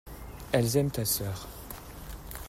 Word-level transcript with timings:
Elles 0.51 0.77
aiment 0.77 0.89
ta 0.89 1.05
sœur. 1.05 1.47